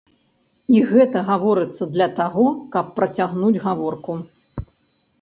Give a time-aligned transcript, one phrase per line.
[0.75, 4.21] І гэта гаворыцца для таго, каб працягнуць гаворку.